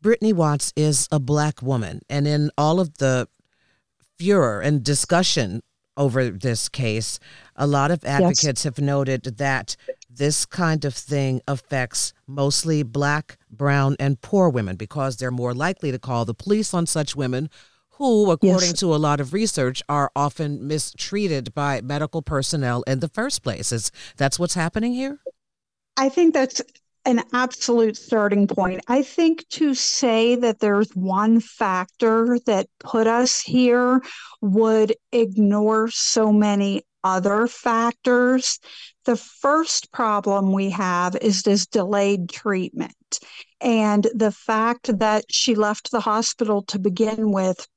Brittany 0.00 0.32
Watts 0.32 0.72
is 0.76 1.08
a 1.12 1.20
black 1.20 1.60
woman 1.60 2.00
and 2.08 2.26
in 2.26 2.50
all 2.56 2.80
of 2.80 2.96
the 2.98 3.28
furor 4.18 4.60
and 4.60 4.82
discussion 4.82 5.62
over 5.96 6.30
this 6.30 6.68
case, 6.68 7.20
a 7.54 7.66
lot 7.66 7.90
of 7.90 8.04
advocates 8.04 8.44
yes. 8.44 8.62
have 8.64 8.78
noted 8.78 9.22
that 9.36 9.76
this 10.10 10.44
kind 10.46 10.84
of 10.84 10.94
thing 10.94 11.40
affects 11.46 12.12
mostly 12.26 12.82
black, 12.82 13.36
brown, 13.50 13.94
and 14.00 14.20
poor 14.20 14.48
women 14.48 14.74
because 14.74 15.16
they're 15.16 15.30
more 15.30 15.54
likely 15.54 15.92
to 15.92 15.98
call 15.98 16.24
the 16.24 16.34
police 16.34 16.74
on 16.74 16.86
such 16.86 17.14
women 17.14 17.48
who, 17.96 18.30
according 18.30 18.70
yes. 18.70 18.80
to 18.80 18.94
a 18.94 18.96
lot 18.96 19.20
of 19.20 19.32
research, 19.32 19.82
are 19.88 20.10
often 20.16 20.66
mistreated 20.66 21.54
by 21.54 21.80
medical 21.80 22.22
personnel 22.22 22.82
in 22.82 23.00
the 23.00 23.08
first 23.08 23.42
place. 23.42 23.72
Is 23.72 23.90
that's 24.16 24.38
what's 24.38 24.54
happening 24.54 24.92
here? 24.92 25.18
I 25.96 26.08
think 26.08 26.34
that's 26.34 26.60
an 27.04 27.22
absolute 27.32 27.96
starting 27.96 28.46
point. 28.46 28.80
I 28.88 29.02
think 29.02 29.46
to 29.50 29.74
say 29.74 30.36
that 30.36 30.60
there's 30.60 30.90
one 30.94 31.38
factor 31.40 32.38
that 32.46 32.66
put 32.80 33.06
us 33.06 33.40
here 33.40 34.02
would 34.40 34.94
ignore 35.12 35.88
so 35.90 36.32
many 36.32 36.82
other 37.04 37.46
factors. 37.46 38.58
The 39.04 39.16
first 39.16 39.92
problem 39.92 40.52
we 40.52 40.70
have 40.70 41.14
is 41.16 41.42
this 41.42 41.66
delayed 41.66 42.30
treatment. 42.30 43.20
And 43.60 44.08
the 44.14 44.32
fact 44.32 44.98
that 44.98 45.26
she 45.30 45.54
left 45.54 45.90
the 45.90 46.00
hospital 46.00 46.62
to 46.64 46.78
begin 46.78 47.30
with 47.30 47.68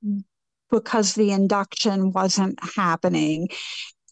because 0.71 1.13
the 1.13 1.31
induction 1.31 2.11
wasn't 2.11 2.59
happening. 2.75 3.49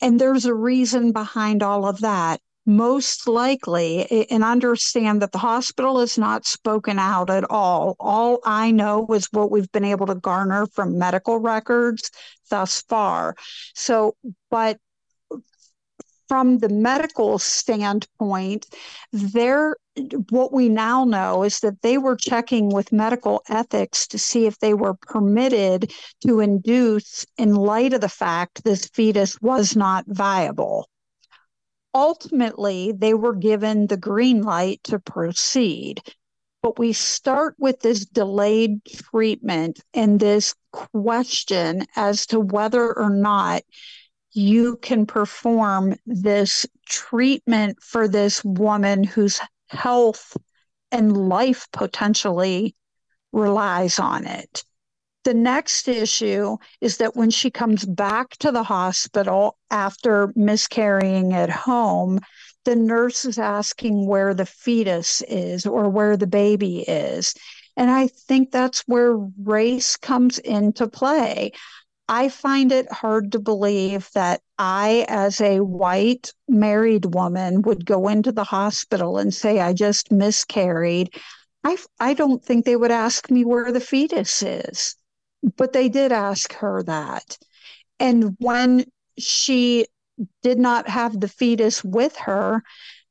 And 0.01 0.19
there's 0.19 0.45
a 0.45 0.53
reason 0.53 1.11
behind 1.11 1.63
all 1.63 1.85
of 1.85 2.01
that. 2.01 2.41
Most 2.67 3.27
likely, 3.27 4.27
and 4.31 4.43
understand 4.43 5.21
that 5.21 5.31
the 5.31 5.37
hospital 5.37 5.99
is 5.99 6.17
not 6.17 6.47
spoken 6.47 6.97
out 6.97 7.29
at 7.29 7.43
all. 7.51 7.95
All 7.99 8.39
I 8.43 8.71
know 8.71 9.05
is 9.11 9.27
what 9.31 9.51
we've 9.51 9.71
been 9.71 9.85
able 9.85 10.07
to 10.07 10.15
garner 10.15 10.65
from 10.65 10.97
medical 10.97 11.37
records 11.37 12.09
thus 12.49 12.81
far. 12.81 13.35
So, 13.75 14.15
but 14.49 14.79
from 16.27 16.59
the 16.59 16.69
medical 16.69 17.39
standpoint, 17.39 18.67
there 19.11 19.75
what 20.29 20.51
we 20.51 20.67
now 20.67 21.05
know 21.05 21.43
is 21.43 21.59
that 21.61 21.81
they 21.81 21.97
were 21.97 22.15
checking 22.15 22.69
with 22.69 22.91
medical 22.91 23.41
ethics 23.47 24.07
to 24.07 24.17
see 24.17 24.45
if 24.45 24.59
they 24.59 24.73
were 24.73 24.95
permitted 24.95 25.91
to 26.25 26.41
induce 26.41 27.25
in 27.37 27.55
light 27.55 27.93
of 27.93 28.01
the 28.01 28.09
fact 28.09 28.63
this 28.63 28.87
fetus 28.87 29.39
was 29.41 29.75
not 29.75 30.05
viable. 30.07 30.89
Ultimately, 31.93 32.91
they 32.91 33.13
were 33.13 33.35
given 33.35 33.87
the 33.87 33.97
green 33.97 34.41
light 34.41 34.81
to 34.83 34.99
proceed. 34.99 36.01
But 36.61 36.77
we 36.77 36.91
start 36.91 37.55
with 37.57 37.79
this 37.79 38.05
delayed 38.05 38.83
treatment 38.85 39.79
and 39.93 40.19
this 40.19 40.55
question 40.73 41.85
as 41.95 42.25
to 42.27 42.39
whether 42.39 42.97
or 42.97 43.09
not 43.09 43.61
you 44.35 44.75
can 44.81 45.05
perform 45.05 45.95
this 46.05 46.65
treatment 46.85 47.81
for 47.81 48.07
this 48.07 48.43
woman 48.43 49.03
whose 49.03 49.39
health 49.69 50.35
and 50.91 51.29
life 51.29 51.67
potentially 51.71 52.75
relies 53.31 53.97
on 53.97 54.25
it. 54.25 54.63
The 55.23 55.33
next 55.33 55.87
issue 55.87 56.57
is 56.81 56.97
that 56.97 57.15
when 57.15 57.31
she 57.31 57.49
comes 57.49 57.85
back 57.85 58.31
to 58.37 58.51
the 58.51 58.63
hospital 58.63 59.57
after 59.71 60.31
miscarrying 60.35 61.33
at 61.33 61.49
home, 61.49 62.19
the 62.65 62.75
nurse 62.75 63.23
is 63.23 63.39
asking 63.39 64.05
where 64.05 64.33
the 64.33 64.45
fetus 64.45 65.21
is 65.21 65.65
or 65.65 65.89
where 65.89 66.17
the 66.17 66.27
baby 66.27 66.79
is. 66.81 67.33
And 67.77 67.89
I 67.89 68.07
think 68.07 68.51
that's 68.51 68.81
where 68.81 69.15
race 69.41 69.95
comes 69.95 70.39
into 70.39 70.87
play. 70.87 71.53
I 72.07 72.29
find 72.29 72.71
it 72.71 72.91
hard 72.91 73.31
to 73.31 73.39
believe 73.39 74.09
that 74.13 74.41
I, 74.59 75.05
as 75.07 75.41
a 75.41 75.61
white 75.61 76.33
married 76.47 77.15
woman, 77.15 77.63
would 77.63 77.85
go 77.85 78.07
into 78.07 78.31
the 78.31 78.43
hospital 78.43 79.17
and 79.17 79.33
say, 79.33 79.59
I 79.59 79.73
just 79.73 80.11
miscarried. 80.11 81.13
I, 81.63 81.77
I 81.99 82.13
don't 82.13 82.43
think 82.43 82.65
they 82.65 82.75
would 82.75 82.91
ask 82.91 83.31
me 83.31 83.43
where 83.43 83.71
the 83.71 83.79
fetus 83.79 84.43
is, 84.43 84.95
but 85.57 85.73
they 85.73 85.89
did 85.89 86.11
ask 86.11 86.53
her 86.53 86.83
that. 86.83 87.39
And 87.99 88.35
when 88.39 88.85
she 89.17 89.87
did 90.43 90.59
not 90.59 90.87
have 90.87 91.19
the 91.19 91.27
fetus 91.27 91.83
with 91.83 92.15
her, 92.17 92.61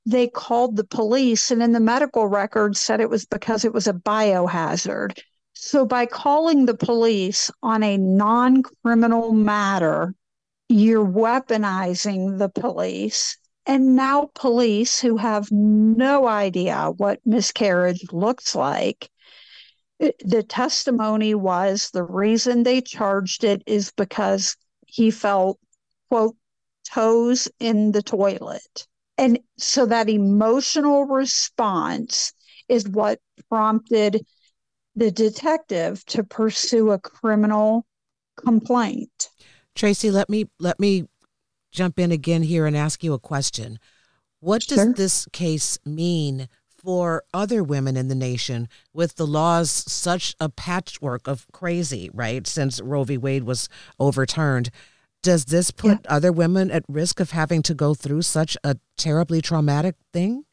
they 0.07 0.29
called 0.29 0.77
the 0.77 0.85
police, 0.85 1.51
and 1.51 1.63
in 1.63 1.73
the 1.73 1.81
medical 1.81 2.29
records 2.29 2.79
said 2.79 3.01
it 3.01 3.11
was 3.11 3.25
because 3.25 3.65
it 3.65 3.73
was 3.73 3.87
a 3.87 3.93
biohazard. 3.93 5.19
So, 5.67 5.87
by 5.87 6.05
calling 6.05 6.67
the 6.67 6.77
police 6.77 7.51
on 7.63 7.83
a 7.83 7.97
non 7.97 8.63
criminal 8.63 9.33
matter, 9.33 10.15
you're 10.69 11.07
weaponizing 11.07 12.39
the 12.39 12.51
police. 12.51 13.39
And 13.65 13.97
now, 13.97 14.31
police 14.35 15.01
who 15.01 15.17
have 15.17 15.51
no 15.51 16.29
idea 16.29 16.93
what 16.95 17.25
miscarriage 17.25 18.13
looks 18.13 18.55
like, 18.55 19.11
eh, 20.01 20.11
the 20.23 20.43
testimony 20.43 21.35
was 21.35 21.89
the 21.95 22.05
reason 22.05 22.63
they 22.63 22.83
charged 22.83 23.43
it 23.43 23.63
is 23.65 23.91
because 23.91 24.59
he 24.87 25.11
felt, 25.11 25.59
quote, 26.11 26.37
toes 26.93 27.49
in 27.59 27.93
the 27.93 28.03
toilet. 28.03 28.87
And 29.17 29.39
so 29.57 29.87
that 29.87 30.11
emotional 30.11 31.07
response 31.07 32.35
is 32.69 32.87
what 32.87 33.19
prompted 33.49 34.27
the 34.97 35.11
detective 35.11 36.05
to 36.07 36.23
pursue 36.25 36.91
a 36.91 36.99
criminal 36.99 37.87
complaint. 38.37 39.31
Traci, 39.75 40.13
let 40.13 40.29
me 40.29 40.47
let 40.59 40.79
me 40.79 41.09
jump 41.73 41.99
in 41.99 42.13
again 42.13 42.43
here 42.43 42.67
and 42.67 42.77
ask 42.77 43.03
you 43.03 43.13
a 43.13 43.19
question. 43.19 43.79
What 44.41 44.63
does 44.63 44.79
sure. 44.79 44.93
this 44.93 45.27
case 45.33 45.79
mean 45.85 46.49
for 46.85 47.25
other 47.33 47.65
women 47.65 47.97
in 47.97 48.09
the 48.09 48.15
nation 48.15 48.69
with 48.93 49.17
the 49.17 49.27
laws 49.27 49.71
such 49.71 50.35
a 50.39 50.51
patchwork 50.51 51.27
of 51.27 51.47
crazy, 51.53 52.11
right? 52.13 52.47
Since 52.47 52.81
Roe 52.81 53.05
v. 53.05 53.17
Wade 53.17 53.45
was 53.45 53.69
overturned. 53.99 54.71
Does 55.23 55.47
this 55.47 55.71
put 55.71 56.01
yeah. 56.05 56.11
other 56.11 56.31
women 56.31 56.71
at 56.71 56.85
risk 56.87 57.19
of 57.21 57.31
having 57.31 57.63
to 57.63 57.75
go 57.75 57.95
through 57.95 58.23
such 58.23 58.59
a 58.63 58.77
terribly 58.99 59.41
traumatic 59.41 59.97
thing? 60.13 60.45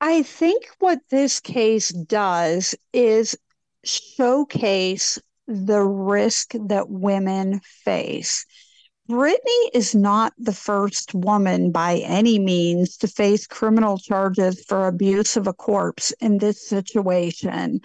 I 0.00 0.22
think 0.22 0.64
what 0.78 1.00
this 1.10 1.38
case 1.38 1.90
does 1.90 2.74
is 2.94 3.36
showcase 3.84 5.18
the 5.46 5.82
risk 5.82 6.54
that 6.68 6.88
women 6.88 7.60
face. 7.84 8.46
Brittany 9.06 9.70
is 9.74 9.94
not 9.94 10.32
the 10.38 10.54
first 10.54 11.14
woman 11.14 11.70
by 11.70 11.98
any 11.98 12.38
means 12.38 12.96
to 12.98 13.08
face 13.08 13.46
criminal 13.46 13.98
charges 13.98 14.64
for 14.64 14.86
abuse 14.86 15.36
of 15.36 15.46
a 15.46 15.52
corpse 15.52 16.12
in 16.20 16.38
this 16.38 16.66
situation. 16.66 17.82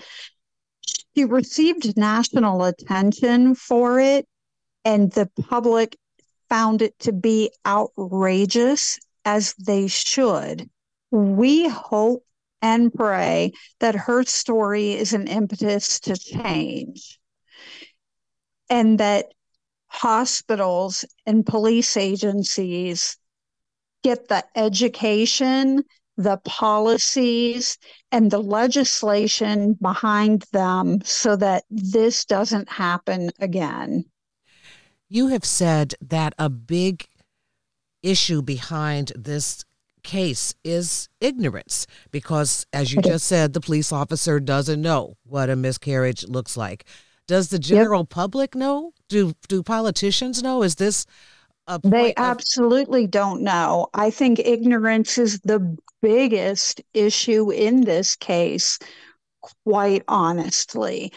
She 1.16 1.26
received 1.26 1.98
national 1.98 2.64
attention 2.64 3.56
for 3.56 4.00
it, 4.00 4.26
and 4.86 5.12
the 5.12 5.30
public 5.50 5.98
found 6.48 6.82
it 6.82 6.98
to 7.00 7.12
be 7.12 7.52
outrageous, 7.66 8.98
as 9.26 9.54
they 9.56 9.88
should. 9.88 10.70
We 11.12 11.68
hope 11.68 12.24
and 12.62 12.94
pray 12.94 13.52
that 13.80 13.96
her 13.96 14.24
story 14.24 14.94
is 14.94 15.14
an 15.14 15.28
impetus 15.28 16.00
to 16.02 16.18
change 16.18 17.20
and 18.70 19.00
that 19.00 19.34
hospitals 19.88 21.04
and 21.26 21.46
police 21.46 21.98
agencies 21.98 23.18
get 24.04 24.28
the 24.28 24.44
education, 24.56 25.84
the 26.18 26.38
policies, 26.46 27.78
and 28.12 28.32
the 28.32 28.42
legislation 28.42 29.74
behind 29.74 30.46
them 30.54 31.00
so 31.04 31.36
that 31.36 31.64
this 31.70 32.26
doesn't 32.26 32.70
happen 32.70 33.32
again. 33.40 34.06
You 35.10 35.28
have 35.28 35.44
said 35.44 35.96
that 36.02 36.34
a 36.38 36.50
big 36.50 37.08
issue 38.04 38.42
behind 38.42 39.12
this 39.16 39.66
case 40.04 40.54
is 40.64 41.10
ignorance 41.22 41.88
because, 42.12 42.66
as 42.74 42.94
you 42.94 43.02
just 43.02 43.26
said, 43.26 43.54
the 43.54 43.62
police 43.62 43.92
officer 43.92 44.40
doesn't 44.40 44.82
know 44.82 45.16
what 45.24 45.50
a 45.50 45.56
miscarriage 45.56 46.26
looks 46.28 46.58
like. 46.58 46.86
Does 47.28 47.50
the 47.50 47.60
general 47.60 48.02
yep. 48.02 48.10
public 48.10 48.56
know? 48.56 48.94
Do 49.08 49.34
do 49.48 49.64
politicians 49.64 50.42
know? 50.42 50.64
Is 50.64 50.76
this 50.76 51.06
a 51.68 51.80
They 51.84 52.14
of- 52.14 52.18
absolutely 52.18 53.08
don't 53.08 53.42
know. 53.42 53.88
I 53.94 54.10
think 54.10 54.40
ignorance 54.40 55.18
is 55.18 55.40
the 55.42 55.78
biggest 56.02 56.82
issue 56.94 57.52
in 57.52 57.82
this 57.82 58.16
case, 58.16 58.80
quite 59.64 60.04
honestly 60.08 61.12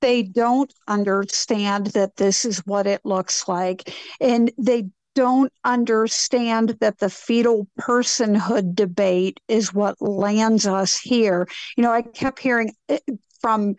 they 0.00 0.22
don't 0.22 0.72
understand 0.88 1.88
that 1.88 2.16
this 2.16 2.44
is 2.44 2.58
what 2.66 2.86
it 2.86 3.00
looks 3.04 3.48
like 3.48 3.94
and 4.20 4.50
they 4.58 4.88
don't 5.16 5.50
understand 5.64 6.76
that 6.80 6.98
the 6.98 7.08
fetal 7.08 7.66
personhood 7.80 8.74
debate 8.74 9.40
is 9.48 9.72
what 9.72 10.00
lands 10.00 10.66
us 10.66 10.98
here. 10.98 11.48
You 11.76 11.82
know, 11.82 11.90
I 11.90 12.02
kept 12.02 12.38
hearing 12.38 12.74
eh, 12.90 12.98
from 13.40 13.76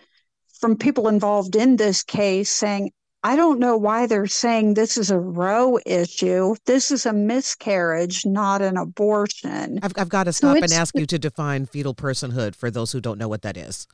from 0.59 0.75
people 0.75 1.07
involved 1.07 1.55
in 1.55 1.75
this 1.75 2.01
case 2.01 2.49
saying, 2.49 2.91
I 3.23 3.35
don't 3.35 3.59
know 3.59 3.77
why 3.77 4.07
they're 4.07 4.25
saying 4.25 4.73
this 4.73 4.97
is 4.97 5.11
a 5.11 5.19
Roe 5.19 5.77
issue. 5.85 6.55
This 6.65 6.89
is 6.89 7.05
a 7.05 7.13
miscarriage, 7.13 8.25
not 8.25 8.63
an 8.63 8.75
abortion. 8.75 9.79
I've, 9.83 9.93
I've 9.97 10.09
got 10.09 10.23
to 10.23 10.33
stop 10.33 10.57
so 10.57 10.63
and 10.63 10.73
ask 10.73 10.97
you 10.97 11.05
to 11.05 11.19
define 11.19 11.67
fetal 11.67 11.93
personhood 11.93 12.55
for 12.55 12.71
those 12.71 12.91
who 12.91 12.99
don't 13.01 13.19
know 13.19 13.27
what 13.27 13.43
that 13.43 13.57
is. 13.57 13.85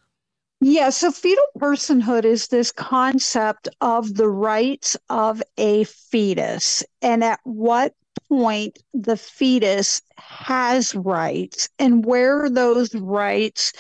Yeah, 0.66 0.92
so 0.92 1.12
fetal 1.12 1.44
personhood 1.60 2.24
is 2.24 2.48
this 2.48 2.72
concept 2.72 3.68
of 3.82 4.16
the 4.16 4.30
rights 4.30 4.96
of 5.10 5.44
a 5.58 5.84
fetus 5.84 6.86
and 7.02 7.22
at 7.22 7.42
what 7.44 7.94
point 8.30 8.80
the 8.94 9.18
fetus 9.18 10.02
has 10.16 10.96
rights 10.96 11.68
and 11.80 12.06
where 12.06 12.50
those 12.50 12.96
rights 12.96 13.74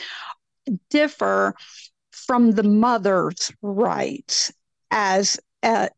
differ 0.89 1.56
from 2.12 2.52
the 2.52 2.63
mother's 2.63 3.50
rights 3.62 4.52
as 4.91 5.39
a, 5.63 5.89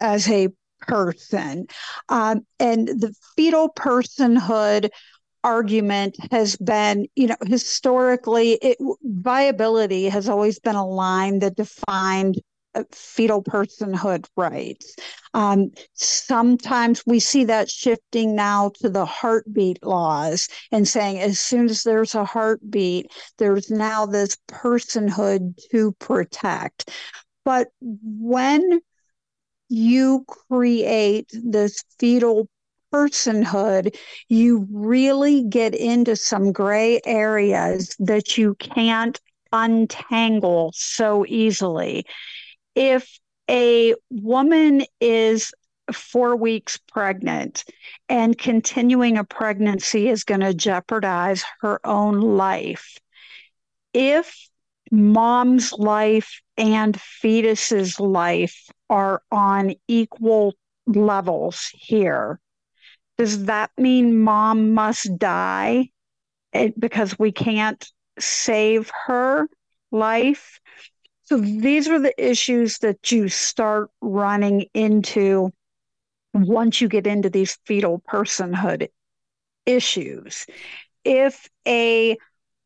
as 0.00 0.30
a 0.30 0.50
person. 0.82 1.66
Um, 2.10 2.46
and 2.60 2.86
the 2.86 3.12
fetal 3.34 3.70
personhood 3.70 4.90
argument 5.44 6.16
has 6.30 6.56
been, 6.56 7.06
you 7.16 7.28
know, 7.28 7.36
historically, 7.46 8.52
it, 8.54 8.78
viability 9.02 10.08
has 10.08 10.28
always 10.28 10.58
been 10.58 10.76
a 10.76 10.86
line 10.86 11.38
that 11.40 11.56
defined 11.56 12.40
uh, 12.74 12.84
fetal 12.92 13.42
personhood 13.42 14.26
rights. 14.36 14.94
Um, 15.34 15.70
sometimes 15.94 17.02
we 17.06 17.20
see 17.20 17.44
that 17.44 17.70
shifting 17.70 18.34
now 18.34 18.72
to 18.80 18.88
the 18.88 19.04
heartbeat 19.04 19.84
laws 19.84 20.48
and 20.70 20.86
saying 20.86 21.18
as 21.18 21.40
soon 21.40 21.66
as 21.66 21.82
there's 21.82 22.14
a 22.14 22.24
heartbeat, 22.24 23.10
there's 23.38 23.70
now 23.70 24.06
this 24.06 24.36
personhood 24.48 25.54
to 25.70 25.92
protect. 25.92 26.90
But 27.44 27.68
when 27.80 28.80
you 29.68 30.24
create 30.26 31.30
this 31.32 31.82
fetal 31.98 32.48
personhood, 32.92 33.96
you 34.28 34.66
really 34.70 35.44
get 35.44 35.74
into 35.74 36.16
some 36.16 36.52
gray 36.52 37.00
areas 37.04 37.94
that 37.98 38.38
you 38.38 38.54
can't 38.56 39.20
untangle 39.52 40.72
so 40.74 41.24
easily. 41.26 42.04
If 42.74 43.18
a 43.50 43.94
woman 44.10 44.84
is 45.00 45.52
four 45.92 46.36
weeks 46.36 46.76
pregnant 46.76 47.64
and 48.08 48.36
continuing 48.36 49.16
a 49.16 49.24
pregnancy 49.24 50.08
is 50.08 50.24
going 50.24 50.40
to 50.40 50.52
jeopardize 50.52 51.44
her 51.60 51.80
own 51.86 52.20
life, 52.20 52.98
if 53.94 54.48
mom's 54.90 55.72
life 55.72 56.40
and 56.56 57.00
fetus's 57.00 57.98
life 57.98 58.68
are 58.90 59.22
on 59.30 59.74
equal 59.86 60.54
levels 60.86 61.70
here, 61.72 62.40
does 63.18 63.44
that 63.46 63.70
mean 63.76 64.20
mom 64.20 64.72
must 64.72 65.18
die 65.18 65.90
eh, 66.52 66.70
because 66.78 67.18
we 67.18 67.32
can't 67.32 67.84
save 68.18 68.90
her 69.06 69.48
life? 69.90 70.60
So 71.24 71.38
these 71.38 71.88
are 71.88 71.98
the 71.98 72.14
issues 72.16 72.78
that 72.78 73.12
you 73.12 73.28
start 73.28 73.90
running 74.00 74.66
into 74.72 75.52
once 76.32 76.80
you 76.80 76.88
get 76.88 77.06
into 77.06 77.28
these 77.28 77.58
fetal 77.66 78.00
personhood 78.08 78.88
issues. 79.66 80.46
If 81.04 81.48
a 81.66 82.16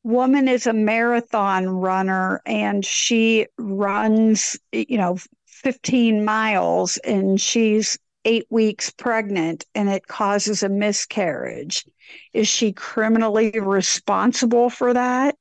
woman 0.05 0.49
is 0.49 0.67
a 0.67 0.73
marathon 0.73 1.69
runner 1.69 2.43
and 2.45 2.85
she 2.85 3.47
runs, 3.57 4.59
you 4.73 4.99
know, 4.99 5.17
15 5.47 6.25
miles 6.25 6.99
and 6.99 7.41
she's 7.41 7.99
eight 8.25 8.47
weeks 8.51 8.91
pregnant 8.91 9.65
and 9.75 9.89
it 9.89 10.07
causes 10.07 10.63
a 10.63 10.69
miscarriage. 10.69 11.85
Is 12.33 12.49
she 12.49 12.73
criminally 12.73 13.59
responsible 13.59 14.71
for 14.71 14.95
that? 14.95 15.37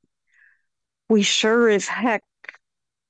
We 1.09 1.23
sure 1.23 1.69
as 1.69 1.87
heck 1.87 2.23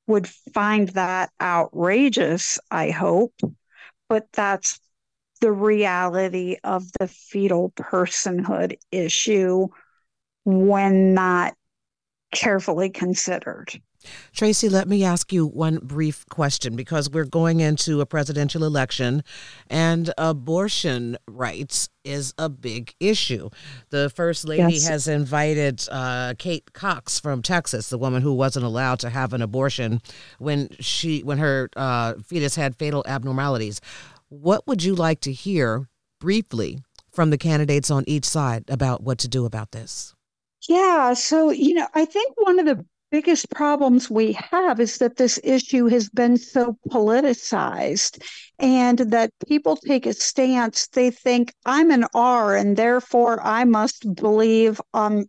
would 0.08 0.28
find 0.28 0.90
that 0.90 1.32
outrageous, 1.40 2.60
I 2.70 2.90
hope, 2.90 3.34
but 4.10 4.28
that's 4.34 4.80
the 5.40 5.52
reality 5.52 6.58
of 6.64 6.86
the 7.00 7.08
fetal 7.08 7.72
personhood 7.72 8.78
issue 8.92 9.68
when 10.44 11.14
not 11.14 11.56
carefully 12.32 12.90
considered. 12.90 13.70
Traci, 14.36 14.70
let 14.70 14.88
me 14.88 15.04
ask 15.04 15.32
you 15.32 15.46
one 15.46 15.80
brief 15.82 16.26
question 16.30 16.76
because 16.76 17.10
we're 17.10 17.26
going 17.26 17.60
into 17.60 18.02
a 18.02 18.06
presidential 18.06 18.64
election 18.64 19.24
and 19.70 20.14
abortion 20.18 21.18
rights 21.28 21.90
is 22.04 22.34
a 22.38 22.50
big 22.50 22.94
issue. 23.00 23.50
The 23.90 24.10
First 24.10 24.46
Lady 24.46 24.74
yes. 24.74 24.88
has 24.88 25.08
invited 25.08 25.88
uh, 25.92 26.34
Kate 26.38 26.74
Cox 26.74 27.20
from 27.20 27.42
Texas, 27.42 27.90
the 27.90 27.98
woman 27.98 28.22
who 28.22 28.34
wasn't 28.34 28.66
allowed 28.66 29.00
to 29.00 29.10
have 29.10 29.34
an 29.34 29.42
abortion 29.42 30.02
when 30.40 30.70
she 30.80 31.22
when 31.24 31.38
her 31.38 31.70
uh, 31.76 32.16
fetus 32.26 32.56
had 32.56 32.76
fatal 32.76 33.04
abnormalities. 33.08 33.82
What 34.30 34.66
would 34.68 34.84
you 34.84 34.96
like 34.96 35.20
to 35.22 35.32
hear 35.32 35.90
briefly 36.20 36.80
from 37.12 37.30
the 37.30 37.38
candidates 37.38 37.92
on 37.92 38.04
each 38.08 38.26
side 38.26 38.64
about 38.70 39.04
what 39.04 39.18
to 39.20 39.28
do 39.28 39.46
about 39.46 39.72
this? 39.72 40.16
Yeah, 40.68 41.14
so 41.14 41.50
you 41.50 41.74
know, 41.74 41.88
I 41.94 42.06
think 42.06 42.34
one 42.38 42.60
of 42.60 42.66
the 42.66 42.86
biggest 43.12 43.50
problems 43.50 44.10
we 44.10 44.32
have 44.32 44.80
is 44.80 44.98
that 45.00 45.18
this 45.18 45.38
issue 45.44 45.88
has 45.88 46.10
been 46.10 46.38
so 46.38 46.78
politicized 46.90 48.24
and 48.58 49.00
that 49.00 49.32
people 49.48 49.76
take 49.76 50.06
a 50.06 50.14
stance. 50.14 50.88
They 50.88 51.12
think 51.12 51.54
i'm 51.66 51.92
an 51.92 52.06
r 52.14 52.56
and 52.56 52.78
therefore 52.78 53.42
i 53.44 53.66
must 53.66 54.16
believe 54.16 54.80
um 54.94 55.26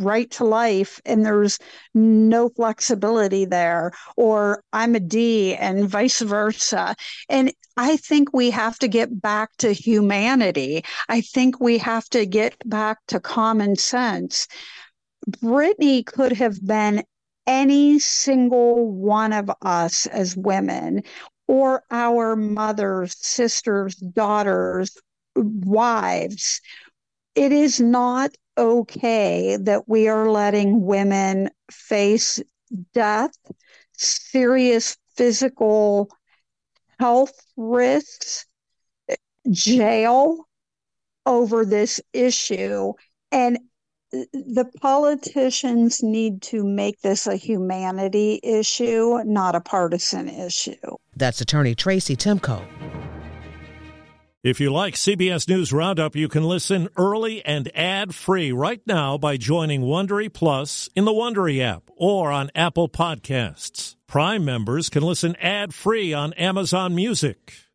right 0.00 0.30
to 0.32 0.44
life 0.44 1.00
and 1.06 1.24
there's 1.24 1.58
no 1.94 2.50
flexibility 2.50 3.46
there 3.46 3.92
or 4.16 4.62
i'm 4.74 4.94
a 4.94 5.00
d 5.00 5.54
and 5.54 5.88
vice 5.88 6.20
versa. 6.20 6.94
And 7.30 7.52
i 7.78 7.96
think 7.96 8.34
we 8.34 8.50
have 8.50 8.78
to 8.80 8.88
get 8.88 9.22
back 9.22 9.48
to 9.58 9.72
humanity. 9.72 10.84
I 11.08 11.22
think 11.22 11.58
we 11.58 11.78
have 11.78 12.04
to 12.10 12.26
get 12.26 12.54
back 12.68 12.98
to 13.08 13.18
common 13.18 13.76
sense. 13.76 14.46
Brittany 15.40 16.02
could 16.02 16.32
have 16.32 16.64
been 16.64 17.02
any 17.46 17.98
single 17.98 18.90
one 18.90 19.32
of 19.32 19.50
us 19.62 20.06
as 20.06 20.36
women 20.36 21.02
or 21.46 21.82
our 21.90 22.36
mothers, 22.36 23.16
sisters, 23.18 23.94
daughters, 23.96 24.96
wives. 25.36 26.60
It 27.34 27.52
is 27.52 27.80
not 27.80 28.30
okay 28.56 29.56
that 29.60 29.88
we 29.88 30.08
are 30.08 30.30
letting 30.30 30.84
women 30.84 31.50
face 31.70 32.40
death, 32.92 33.32
serious 33.92 34.96
physical 35.16 36.08
health 36.98 37.34
risks, 37.56 38.46
jail 39.50 40.46
over 41.26 41.64
this 41.64 42.00
issue. 42.12 42.92
And 43.32 43.58
the 44.32 44.70
politicians 44.80 46.02
need 46.02 46.42
to 46.42 46.64
make 46.64 47.00
this 47.00 47.26
a 47.26 47.36
humanity 47.36 48.40
issue, 48.42 49.18
not 49.24 49.54
a 49.54 49.60
partisan 49.60 50.28
issue. 50.28 50.74
That's 51.16 51.40
attorney 51.40 51.74
Traci 51.74 52.16
Timko. 52.16 52.64
If 54.44 54.60
you 54.60 54.70
like 54.70 54.94
CBS 54.94 55.48
News 55.48 55.72
Roundup, 55.72 56.14
you 56.14 56.28
can 56.28 56.44
listen 56.44 56.88
early 56.98 57.42
and 57.46 57.74
ad-free 57.74 58.52
right 58.52 58.82
now 58.86 59.16
by 59.16 59.38
joining 59.38 59.80
Wondery 59.80 60.30
Plus 60.30 60.90
in 60.94 61.06
the 61.06 61.12
Wondery 61.12 61.62
app 61.62 61.84
or 61.96 62.30
on 62.30 62.50
Apple 62.54 62.90
Podcasts. 62.90 63.96
Prime 64.06 64.44
members 64.44 64.90
can 64.90 65.02
listen 65.02 65.34
ad-free 65.36 66.12
on 66.12 66.34
Amazon 66.34 66.94
Music. 66.94 67.54